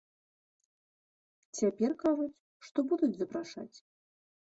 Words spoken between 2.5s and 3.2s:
што будуць